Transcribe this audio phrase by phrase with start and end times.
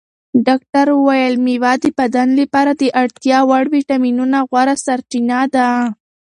[0.47, 5.67] ډاکتر وویل مېوه د بدن لپاره د اړتیا وړ ویټامینونو غوره سرچینه ده.